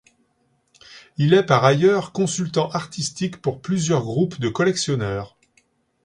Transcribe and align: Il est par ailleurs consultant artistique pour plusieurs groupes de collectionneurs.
Il 1.17 1.35
est 1.35 1.43
par 1.45 1.63
ailleurs 1.63 2.11
consultant 2.11 2.69
artistique 2.71 3.39
pour 3.39 3.61
plusieurs 3.61 4.01
groupes 4.01 4.39
de 4.39 4.49
collectionneurs. 4.49 5.37